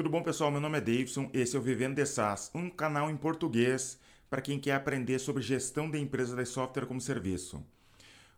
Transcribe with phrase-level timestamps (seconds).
[0.00, 0.50] Tudo bom, pessoal?
[0.50, 4.40] Meu nome é Davidson, esse é o Vivendo de SaaS, um canal em português para
[4.40, 7.62] quem quer aprender sobre gestão de empresas de software como serviço.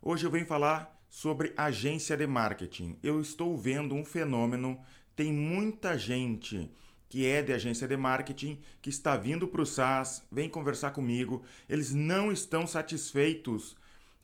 [0.01, 2.97] Hoje eu venho falar sobre agência de marketing.
[3.01, 4.77] Eu estou vendo um fenômeno,
[5.15, 6.69] tem muita gente
[7.07, 11.43] que é de agência de marketing que está vindo para o SaaS, vem conversar comigo,
[11.69, 13.73] eles não estão satisfeitos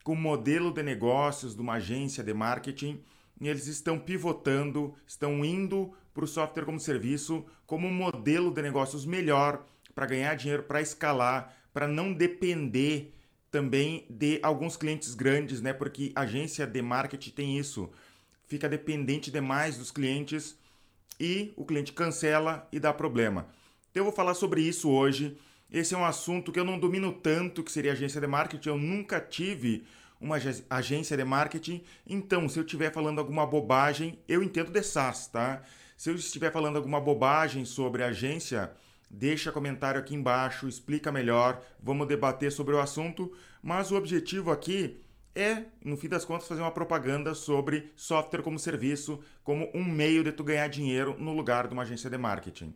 [0.04, 3.02] com o modelo de negócios de uma agência de marketing
[3.48, 9.06] eles estão pivotando, estão indo para o software como serviço como um modelo de negócios
[9.06, 13.14] melhor para ganhar dinheiro, para escalar, para não depender
[13.52, 15.72] também de alguns clientes grandes, né?
[15.72, 17.90] Porque agência de marketing tem isso,
[18.48, 20.58] fica dependente demais dos clientes
[21.20, 23.48] e o cliente cancela e dá problema.
[23.92, 25.38] Então eu vou falar sobre isso hoje.
[25.72, 28.70] Esse é um assunto que eu não domino tanto, que seria agência de marketing.
[28.70, 29.86] Eu nunca tive
[30.20, 30.38] uma
[30.70, 31.84] agência de marketing.
[32.06, 35.62] Então, se eu estiver falando alguma bobagem, eu entendo de SaaS, tá?
[35.96, 38.72] Se eu estiver falando alguma bobagem sobre agência,
[39.10, 45.02] deixa comentário aqui embaixo, explica melhor, vamos debater sobre o assunto, mas o objetivo aqui
[45.36, 50.24] é, no fim das contas, fazer uma propaganda sobre software como serviço, como um meio
[50.24, 52.74] de tu ganhar dinheiro no lugar de uma agência de marketing.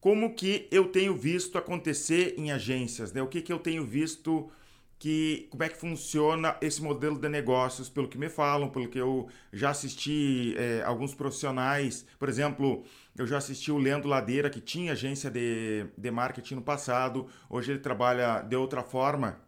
[0.00, 3.22] Como que eu tenho visto acontecer em agências, né?
[3.22, 4.50] O que, que eu tenho visto
[4.98, 8.98] que como é que funciona esse modelo de negócios, pelo que me falam, pelo que
[8.98, 12.84] eu já assisti é, alguns profissionais, por exemplo,
[13.16, 17.72] eu já assisti o Leandro Ladeira, que tinha agência de, de marketing no passado, hoje
[17.72, 19.40] ele trabalha de outra forma.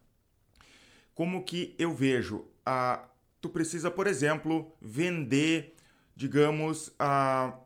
[1.15, 2.45] Como que eu vejo?
[2.65, 3.09] Ah,
[3.41, 5.75] tu precisa, por exemplo, vender,
[6.15, 7.59] digamos, ah,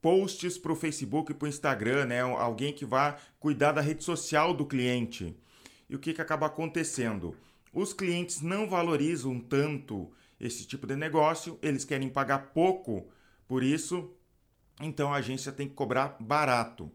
[0.00, 2.20] posts para o Facebook e para o Instagram, né?
[2.20, 5.36] alguém que vá cuidar da rede social do cliente.
[5.90, 7.36] E o que, que acaba acontecendo?
[7.74, 10.08] Os clientes não valorizam tanto
[10.40, 13.10] esse tipo de negócio, eles querem pagar pouco
[13.48, 14.08] por isso,
[14.80, 16.92] então a agência tem que cobrar barato.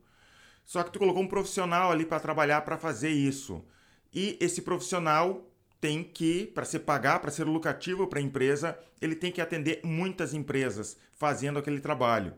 [0.64, 3.66] Só que tu colocou um profissional ali para trabalhar para fazer isso.
[4.14, 5.46] E esse profissional
[5.82, 9.82] tem que, para se pagar, para ser lucrativo para a empresa, ele tem que atender
[9.84, 12.34] muitas empresas fazendo aquele trabalho.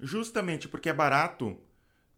[0.00, 1.56] Justamente porque é barato,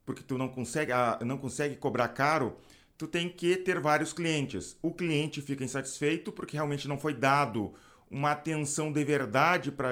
[0.06, 2.56] porque tu não consegue, ah, não consegue cobrar caro,
[2.96, 4.76] tu tem que ter vários clientes.
[4.82, 7.74] O cliente fica insatisfeito porque realmente não foi dado
[8.10, 9.90] uma atenção de verdade para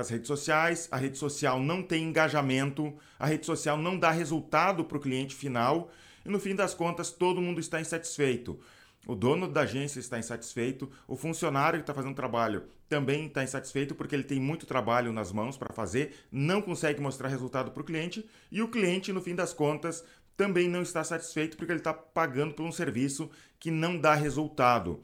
[0.00, 4.84] as redes sociais, a rede social não tem engajamento, a rede social não dá resultado
[4.84, 5.90] para o cliente final.
[6.24, 8.60] E no fim das contas todo mundo está insatisfeito.
[9.06, 13.96] O dono da agência está insatisfeito, o funcionário que está fazendo trabalho também está insatisfeito
[13.96, 17.84] porque ele tem muito trabalho nas mãos para fazer, não consegue mostrar resultado para o
[17.84, 18.28] cliente.
[18.50, 20.04] E o cliente, no fim das contas,
[20.36, 25.02] também não está satisfeito porque ele está pagando por um serviço que não dá resultado.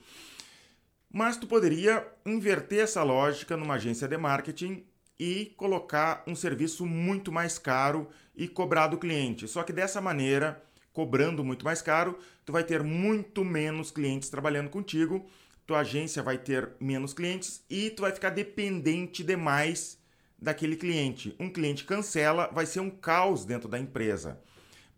[1.10, 4.84] Mas tu poderia inverter essa lógica numa agência de marketing
[5.18, 9.48] e colocar um serviço muito mais caro e cobrar do cliente.
[9.48, 10.62] Só que dessa maneira,
[10.92, 15.26] cobrando muito mais caro, tu vai ter muito menos clientes trabalhando contigo,
[15.66, 19.98] tua agência vai ter menos clientes e tu vai ficar dependente demais
[20.40, 21.34] daquele cliente.
[21.38, 24.40] Um cliente cancela, vai ser um caos dentro da empresa.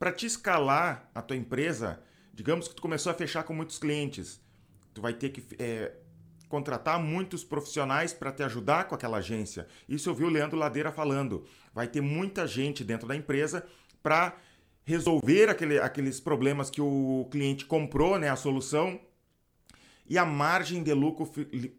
[0.01, 2.03] Para te escalar a tua empresa,
[2.33, 4.41] digamos que tu começou a fechar com muitos clientes,
[4.95, 5.93] tu vai ter que é,
[6.49, 9.67] contratar muitos profissionais para te ajudar com aquela agência.
[9.87, 11.45] Isso eu vi o Leandro Ladeira falando.
[11.75, 13.63] Vai ter muita gente dentro da empresa
[14.03, 14.39] para
[14.85, 18.99] resolver aquele, aqueles problemas que o cliente comprou, né, a solução,
[20.09, 21.31] e a margem de lucro,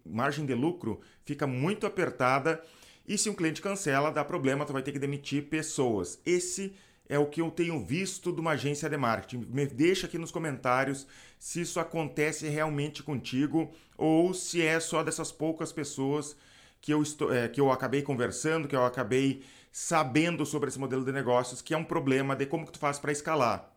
[0.05, 2.63] margem de lucro fica muito apertada.
[3.07, 6.21] E se um cliente cancela, dá problema, tu vai ter que demitir pessoas.
[6.23, 6.75] Esse
[7.11, 9.45] é o que eu tenho visto de uma agência de marketing.
[9.49, 11.05] Me deixa aqui nos comentários
[11.37, 16.37] se isso acontece realmente contigo ou se é só dessas poucas pessoas
[16.79, 21.03] que eu, estou, é, que eu acabei conversando, que eu acabei sabendo sobre esse modelo
[21.03, 23.69] de negócios, que é um problema de como que tu faz para escalar.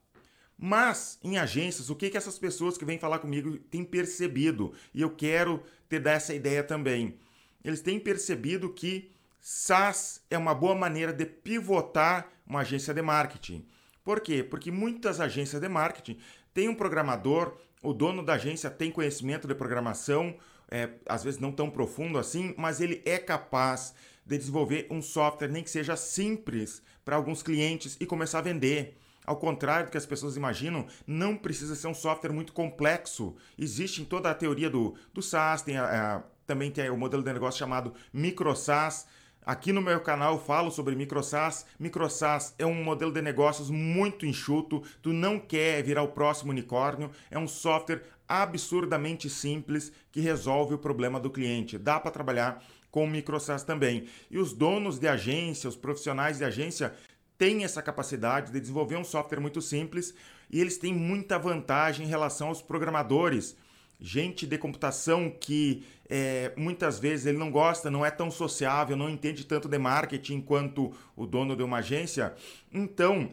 [0.56, 4.72] Mas em agências, o que, que essas pessoas que vêm falar comigo têm percebido?
[4.94, 7.18] E eu quero te dar essa ideia também.
[7.64, 9.10] Eles têm percebido que
[9.46, 13.68] SaaS é uma boa maneira de pivotar uma agência de marketing.
[14.02, 14.42] Por quê?
[14.42, 16.16] Porque muitas agências de marketing
[16.54, 20.34] têm um programador, o dono da agência tem conhecimento de programação,
[20.70, 23.94] é, às vezes não tão profundo assim, mas ele é capaz
[24.24, 28.96] de desenvolver um software, nem que seja simples, para alguns clientes e começar a vender.
[29.26, 33.36] Ao contrário do que as pessoas imaginam, não precisa ser um software muito complexo.
[33.58, 37.22] Existe em toda a teoria do, do SaaS, tem a, a, também tem o modelo
[37.22, 39.06] de negócio chamado MicroSaaS,
[39.46, 41.66] Aqui no meu canal eu falo sobre MicroSaaS.
[41.78, 44.82] MicroSaaS é um modelo de negócios muito enxuto.
[45.02, 47.10] Tu não quer virar o próximo unicórnio.
[47.30, 51.76] É um software absurdamente simples que resolve o problema do cliente.
[51.76, 54.06] Dá para trabalhar com micro SaaS também.
[54.30, 56.94] E os donos de agência, os profissionais de agência,
[57.36, 60.14] têm essa capacidade de desenvolver um software muito simples
[60.50, 63.56] e eles têm muita vantagem em relação aos programadores.
[64.00, 69.08] Gente de computação que é, muitas vezes ele não gosta, não é tão sociável, não
[69.08, 72.34] entende tanto de marketing quanto o dono de uma agência.
[72.72, 73.30] Então,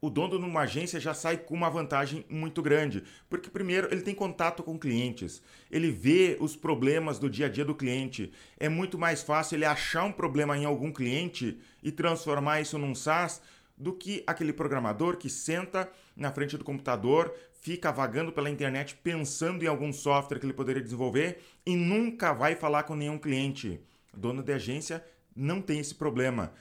[0.00, 4.02] o dono de uma agência já sai com uma vantagem muito grande, porque primeiro ele
[4.02, 5.40] tem contato com clientes,
[5.70, 8.32] ele vê os problemas do dia a dia do cliente.
[8.58, 12.96] É muito mais fácil ele achar um problema em algum cliente e transformar isso num
[12.96, 13.40] SaaS
[13.82, 19.64] do que aquele programador que senta na frente do computador, fica vagando pela internet pensando
[19.64, 23.80] em algum software que ele poderia desenvolver e nunca vai falar com nenhum cliente.
[24.14, 26.52] Dono de agência não tem esse problema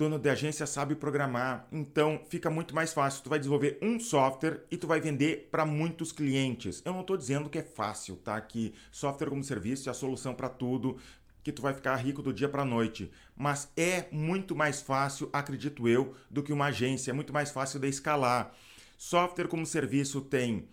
[0.00, 3.22] dono de agência sabe programar, então fica muito mais fácil.
[3.22, 6.80] Tu vai desenvolver um software e tu vai vender para muitos clientes.
[6.86, 8.40] Eu não estou dizendo que é fácil, tá?
[8.40, 10.96] Que software como serviço é a solução para tudo,
[11.42, 15.28] que tu vai ficar rico do dia para a noite, mas é muito mais fácil,
[15.32, 18.54] acredito eu, do que uma agência, é muito mais fácil de escalar.
[18.98, 20.68] Software como serviço tem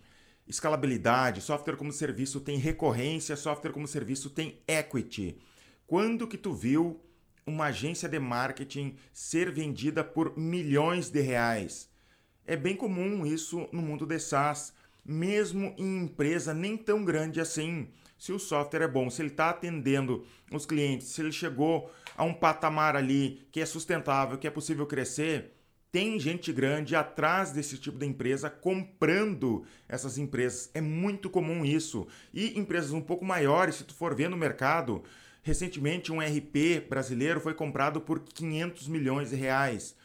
[0.46, 5.38] escalabilidade, software como serviço tem recorrência, software como serviço tem equity.
[5.86, 7.00] Quando que tu viu
[7.48, 11.88] uma agência de marketing ser vendida por milhões de reais.
[12.46, 14.72] É bem comum isso no mundo de SaaS,
[15.04, 17.88] mesmo em empresa nem tão grande assim.
[18.18, 22.24] Se o software é bom, se ele está atendendo os clientes, se ele chegou a
[22.24, 25.54] um patamar ali que é sustentável, que é possível crescer,
[25.92, 30.70] tem gente grande atrás desse tipo de empresa comprando essas empresas.
[30.74, 32.06] É muito comum isso.
[32.34, 35.02] E empresas um pouco maiores, se tu for ver no mercado,
[35.48, 39.96] Recentemente, um RP brasileiro foi comprado por 500 milhões de reais.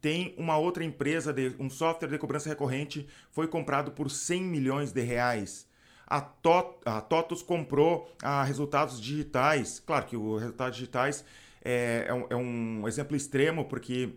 [0.00, 4.92] Tem uma outra empresa, de, um software de cobrança recorrente, foi comprado por 100 milhões
[4.92, 5.65] de reais.
[6.06, 9.80] A, Tot, a TOTUS comprou a Resultados Digitais.
[9.80, 11.24] Claro que o Resultados Digitais
[11.64, 14.14] é, é, um, é um exemplo extremo, porque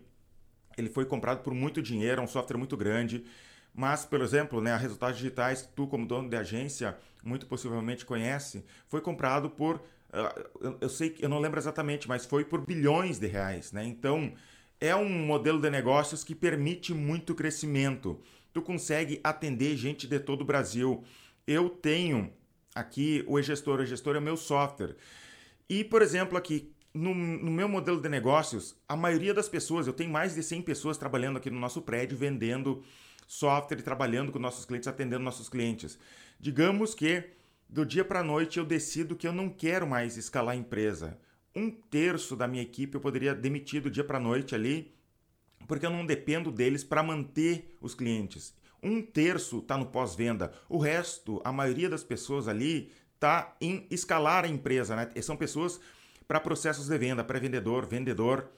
[0.78, 3.24] ele foi comprado por muito dinheiro, é um software muito grande.
[3.74, 8.64] Mas, por exemplo, né, a Resultados Digitais, tu como dono de agência, muito possivelmente conhece,
[8.88, 9.80] foi comprado por
[10.60, 13.84] eu, eu sei que eu não lembro exatamente, mas foi por bilhões de reais, né?
[13.84, 14.32] Então
[14.80, 18.20] é um modelo de negócios que permite muito crescimento.
[18.52, 21.04] Tu consegue atender gente de todo o Brasil.
[21.50, 22.32] Eu tenho
[22.72, 24.94] aqui o e-gestor, o e-gestor é o meu software.
[25.68, 29.92] E, por exemplo, aqui no, no, meu modelo de negócios, a maioria das pessoas, eu
[29.92, 32.84] tenho mais de 100 pessoas trabalhando aqui no nosso prédio, vendendo
[33.26, 35.98] software e trabalhando com nossos clientes, atendendo nossos clientes.
[36.38, 37.24] Digamos que
[37.68, 41.18] do dia para a noite eu decido que eu não quero mais escalar a empresa.
[41.52, 44.94] Um terço da minha equipe eu poderia demitir do dia para a noite ali,
[45.66, 48.54] porque eu não dependo deles para manter os clientes.
[48.82, 54.44] Um terço está no pós-venda, o resto, a maioria das pessoas ali, está em escalar
[54.44, 54.96] a empresa.
[54.96, 55.10] Né?
[55.20, 55.78] são pessoas
[56.26, 58.48] para processos de venda, pré-vendedor, vendedor,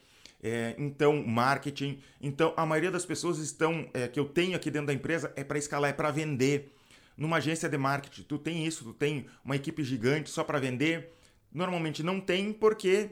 [0.43, 2.01] é, então marketing.
[2.21, 5.43] Então a maioria das pessoas estão é, que eu tenho aqui dentro da empresa é
[5.43, 6.75] para escalar, é para vender.
[7.17, 11.13] Numa agência de marketing, tu tem isso, tu tem uma equipe gigante só para vender?
[11.53, 13.11] Normalmente não tem, porque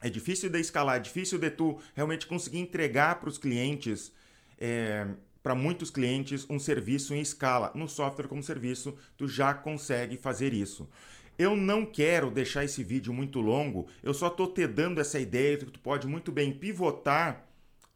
[0.00, 4.12] é difícil de escalar, é difícil de tu realmente conseguir entregar para os clientes,
[4.58, 5.06] é,
[5.48, 7.72] para muitos clientes, um serviço em escala.
[7.74, 10.86] No software como serviço, tu já consegue fazer isso.
[11.38, 15.56] Eu não quero deixar esse vídeo muito longo, eu só estou te dando essa ideia
[15.56, 17.48] de que tu pode muito bem pivotar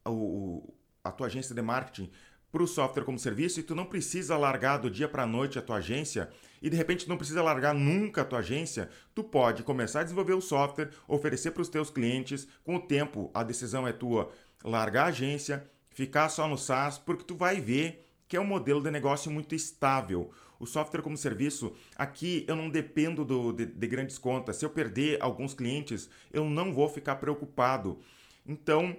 [0.07, 0.73] o,
[1.05, 2.11] a tua agência de marketing
[2.51, 5.59] para o software como serviço e tu não precisa largar do dia para a noite
[5.59, 6.31] a tua agência
[6.63, 10.33] e de repente não precisa largar nunca a tua agência, tu pode começar a desenvolver
[10.33, 14.33] o software, oferecer para os teus clientes, com o tempo a decisão é tua,
[14.65, 18.83] largar a agência, ficar só no SaaS, porque tu vai ver que é um modelo
[18.83, 20.31] de negócio muito estável.
[20.59, 24.57] O software como serviço, aqui eu não dependo do, de, de grandes contas.
[24.57, 27.99] Se eu perder alguns clientes, eu não vou ficar preocupado.
[28.47, 28.97] Então,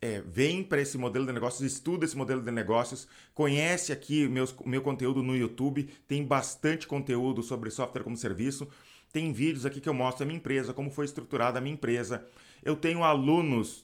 [0.00, 4.54] é, vem para esse modelo de negócios, estuda esse modelo de negócios, conhece aqui meus,
[4.64, 8.68] meu conteúdo no YouTube, tem bastante conteúdo sobre software como serviço,
[9.12, 12.26] tem vídeos aqui que eu mostro a minha empresa, como foi estruturada a minha empresa.
[12.62, 13.83] Eu tenho alunos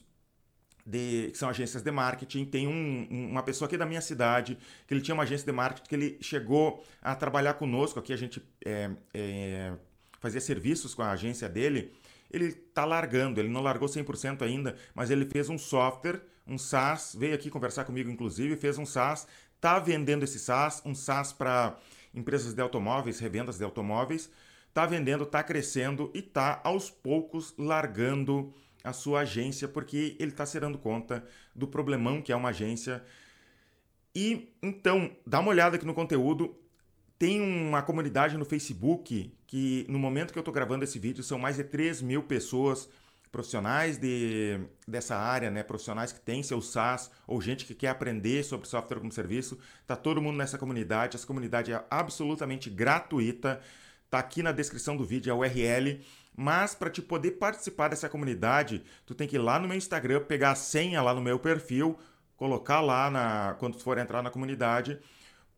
[0.91, 4.93] de, que são agências de marketing, tem um, uma pessoa aqui da minha cidade que
[4.93, 8.43] ele tinha uma agência de marketing que ele chegou a trabalhar conosco, aqui a gente
[8.65, 9.73] é, é,
[10.19, 11.93] fazia serviços com a agência dele,
[12.29, 17.15] ele está largando, ele não largou 100% ainda, mas ele fez um software, um SaaS,
[17.17, 21.77] veio aqui conversar comigo inclusive, fez um SaaS, está vendendo esse SaaS, um SaaS para
[22.13, 24.29] empresas de automóveis, revendas de automóveis,
[24.67, 30.45] está vendendo, está crescendo e está aos poucos largando a sua agência porque ele está
[30.45, 31.23] se dando conta
[31.55, 33.03] do problemão que é uma agência.
[34.15, 36.55] E então, dá uma olhada aqui no conteúdo,
[37.17, 41.37] tem uma comunidade no Facebook que, no momento que eu estou gravando esse vídeo, são
[41.37, 42.89] mais de 3 mil pessoas
[43.31, 48.43] profissionais de, dessa área, né, profissionais que têm seu SaaS ou gente que quer aprender
[48.43, 49.57] sobre software como serviço,
[49.87, 51.15] tá todo mundo nessa comunidade.
[51.15, 53.61] Essa comunidade é absolutamente gratuita.
[54.09, 56.01] Tá aqui na descrição do vídeo a URL.
[56.35, 60.21] Mas para te poder participar dessa comunidade, tu tem que ir lá no meu Instagram,
[60.21, 61.97] pegar a senha lá no meu perfil,
[62.37, 64.99] colocar lá na quando tu for entrar na comunidade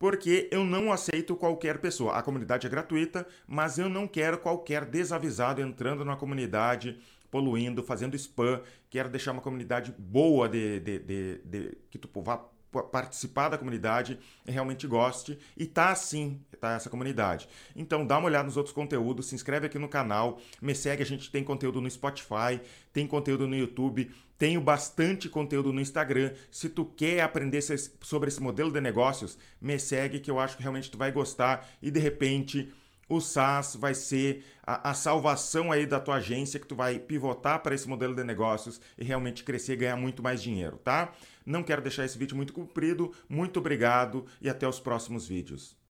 [0.04, 2.18] porque eu não aceito qualquer pessoa.
[2.18, 7.00] A comunidade é gratuita, mas eu não quero qualquer desavisado entrando na comunidade,
[7.32, 8.62] poluindo, fazendo spam.
[8.90, 12.44] Quero deixar uma comunidade boa de, de, de, de que tu vá
[12.82, 15.38] participar da comunidade realmente goste.
[15.56, 17.48] E tá assim, tá essa comunidade.
[17.76, 21.06] Então dá uma olhada nos outros conteúdos, se inscreve aqui no canal, me segue, a
[21.06, 22.60] gente tem conteúdo no Spotify,
[22.92, 26.34] tem conteúdo no YouTube, tenho bastante conteúdo no Instagram.
[26.52, 27.62] Se tu quer aprender
[28.02, 31.70] sobre esse modelo de negócios, me segue que eu acho que realmente tu vai gostar
[31.82, 32.74] e de repente
[33.08, 37.62] o SaaS vai ser a, a, salvação aí da tua agência que tu vai pivotar
[37.62, 41.14] para esse modelo de negócios e realmente crescer e ganhar muito mais dinheiro, tá?
[41.46, 43.12] Não quero deixar esse vídeo muito comprido.
[43.28, 45.76] Muito obrigado e até os próximos vídeos.